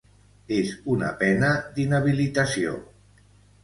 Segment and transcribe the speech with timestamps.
[0.55, 2.77] És una pena d’inhabilitació.